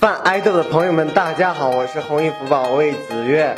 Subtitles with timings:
[0.00, 3.54] 泛爱豆的朋友们，大家好，我是红衣福宝魏子越。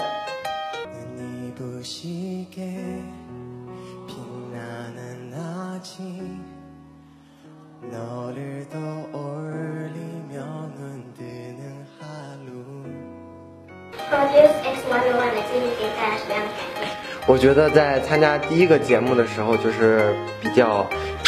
[17.29, 20.85] 我觉得在参加第一个节目的时候，就是比较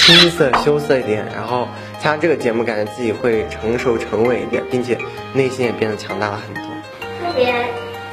[0.07, 1.67] 青涩羞涩一点，然后
[1.99, 4.99] 参加这个节目，感觉自己会成熟沉稳一点，并且
[5.33, 6.63] 内心也变得强大了很多。
[7.01, 7.47] 特别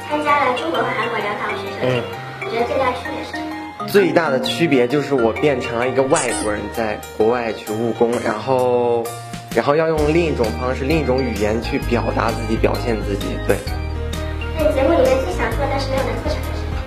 [0.08, 2.02] 参加了中国和韩国两档选秀节目，
[2.40, 3.38] 我觉得最大区别是什
[3.78, 3.86] 么？
[3.88, 9.04] 最大的区别就是我变成了一个外国人，在国外去务工，然后，
[9.54, 13.36] 然后要用另一种方式、另一种语言去表达自己、表现自己。
[13.46, 13.58] 对。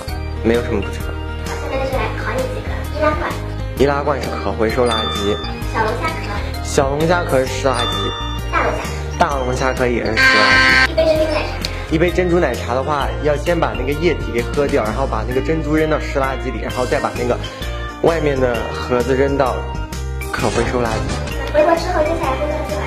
[0.44, 1.06] 没有什么不知道。
[1.46, 3.32] 好，现在就是来考你几个易拉罐。
[3.78, 5.36] 易拉罐是可回收垃圾。
[5.74, 6.22] 小龙虾壳。
[6.64, 8.12] 小龙虾壳是湿垃圾。
[8.52, 8.90] 大龙虾壳。
[9.18, 10.92] 大龙虾壳也是湿垃圾。
[10.92, 11.92] 一杯珍珠奶茶。
[11.92, 17.38] 一杯珍珠奶茶的话，要先把那个液体给喝掉，然后把那个珍珠扔到湿垃圾里，然后再把那个
[18.02, 19.56] 外面的盒子扔到
[20.32, 21.54] 可回收垃圾。
[21.54, 22.82] 回国之后，接下来工作计划？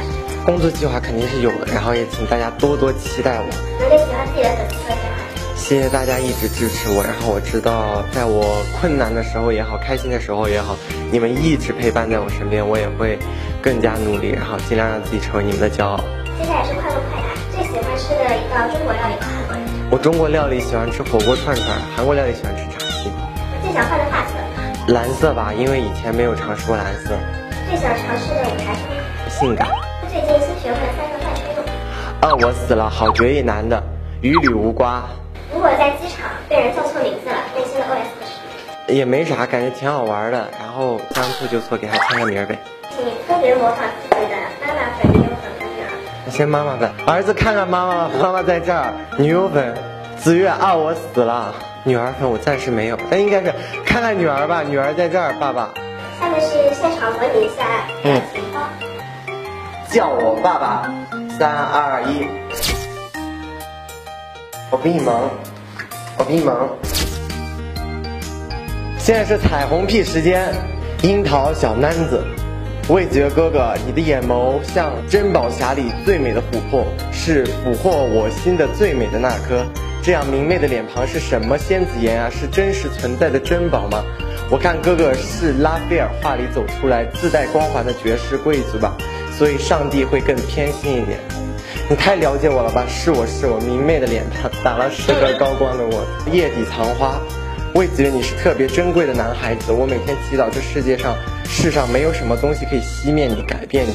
[0.45, 3.47] 工作计划肯定是有的，然后也请大家多多期待我。
[3.81, 5.26] 能给喜欢自己的粉丝。
[5.57, 10.77] 谢谢大家一直支持我，然后我知道在我困难的时候也好，开心的时候也好，
[11.11, 13.19] 你们一直陪伴在我身边，我也会
[13.61, 15.99] 更加努力，然后尽量让自己成为你们的骄傲。
[16.39, 17.35] 接下来是快问快答。
[17.51, 23.11] 最喜欢吃的一道中国料理和韩国我中国料理喜欢吃火锅串串，韩国料理喜欢吃炸鸡。
[23.65, 24.93] 最想换的发色？
[24.93, 27.11] 蓝色吧，因为以前没有尝试过蓝色。
[27.69, 28.77] 最想尝试的舞台
[29.25, 29.67] 是性感。
[30.07, 31.65] 最近新学会的三个半成用。
[32.21, 33.83] 二我死了，好绝一男的，
[34.21, 35.03] 与吕无瓜。
[35.57, 38.93] 如果在机场被人叫错名字了，内心的 OS 是？
[38.93, 42.59] 也没啥，感觉挺好玩的，然后将错就错，给他签个名呗。
[42.91, 45.31] 请特别模仿自己的妈妈粉女友
[46.27, 46.31] 粉。
[46.31, 48.93] 先妈妈粉，儿子看看妈妈，妈妈在这儿。
[49.17, 49.75] 女友粉，
[50.19, 51.55] 子月啊，我死了。
[51.85, 53.51] 女儿粉我暂时没有，但应该是
[53.87, 55.71] 看看女儿吧，女儿在这儿，爸爸。
[56.21, 57.65] 下面是现场模拟一下
[58.05, 58.69] 嗯，情况。
[59.89, 60.95] 叫我爸爸，
[61.39, 62.27] 三二一，
[64.69, 65.31] 我比你萌，
[66.19, 66.69] 我比你萌。
[68.99, 70.53] 现在是彩虹屁时间，
[71.03, 72.25] 樱桃小男子。
[72.89, 79.65] 魏子越哥哥，你的眼眸像珍宝匣里最美的琥珀，是俘获我心的最美的那颗。
[80.03, 82.29] 这样明媚的脸庞是什么仙子颜啊？
[82.29, 84.03] 是真实存在的珍宝吗？
[84.51, 88.97] 我看哥哥是拉斐尔画里走出来自带光环的绝世贵族吧，
[89.39, 91.21] 所以上帝会更偏心一点。
[91.89, 92.85] 你太了解我了吧？
[92.89, 97.21] 是我是我明媚的脸庞打了十个高光的我， 叶底藏花。
[97.75, 99.71] 魏子越，你是特别珍贵的男孩子。
[99.71, 103.93] 我每天祈祷这世界上世上没有什么东西可以熄灭你、改变你。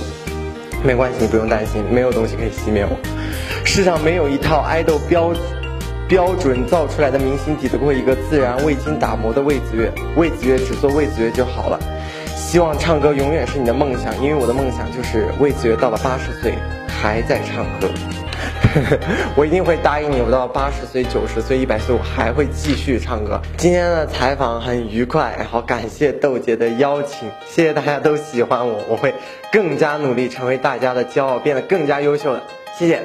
[0.84, 2.96] 没关系，你不用担心，没有东西可以熄灭我。
[3.66, 5.34] 世上没有一套爱豆标
[6.08, 9.92] 标准造出来的明星抵得过一个自然未经打磨的魏子越。
[10.16, 11.78] 魏子越只做魏子越就好了。
[12.52, 16.54] 希望唱歌永远是你的梦想，因为我的梦想就是魏子越到了八十岁
[16.86, 17.88] 还在唱歌。
[19.38, 23.42] 我一定会答应你，我到八十岁、九十岁、一百岁，我还会继续唱歌。
[23.56, 29.14] 今天的采访很愉快，然后感谢豆姐的邀请，谢谢大家都喜欢我，我会
[29.50, 32.44] 更加努力，成为大家的骄傲，变得更加优秀的。
[32.78, 33.02] 谢谢。